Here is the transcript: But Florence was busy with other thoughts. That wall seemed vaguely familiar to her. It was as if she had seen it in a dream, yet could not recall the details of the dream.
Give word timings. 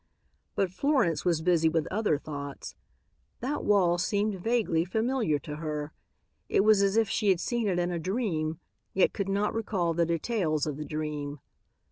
But 0.55 0.71
Florence 0.71 1.25
was 1.25 1.43
busy 1.43 1.69
with 1.69 1.85
other 1.91 2.17
thoughts. 2.17 2.73
That 3.39 3.63
wall 3.63 3.99
seemed 3.99 4.41
vaguely 4.41 4.83
familiar 4.83 5.37
to 5.37 5.57
her. 5.57 5.93
It 6.49 6.61
was 6.63 6.81
as 6.81 6.97
if 6.97 7.07
she 7.07 7.29
had 7.29 7.39
seen 7.39 7.67
it 7.67 7.77
in 7.77 7.91
a 7.91 7.99
dream, 7.99 8.59
yet 8.95 9.13
could 9.13 9.29
not 9.29 9.53
recall 9.53 9.93
the 9.93 10.07
details 10.07 10.65
of 10.65 10.77
the 10.77 10.85
dream. 10.85 11.39